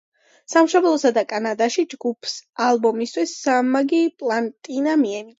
[0.51, 2.33] სამშობლოსა და კანადაში ჯგუფს
[2.67, 5.29] ალბომისთვის სამმაგი პლატინა მიენიჭა.